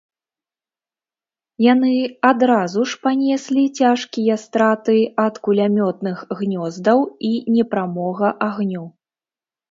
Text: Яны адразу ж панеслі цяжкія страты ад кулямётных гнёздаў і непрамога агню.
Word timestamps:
Яны 1.63 1.89
адразу 2.29 2.85
ж 2.93 2.97
панеслі 3.03 3.65
цяжкія 3.83 4.37
страты 4.45 4.95
ад 5.25 5.35
кулямётных 5.49 6.23
гнёздаў 6.39 6.99
і 7.29 7.31
непрамога 7.57 8.27
агню. 8.49 8.83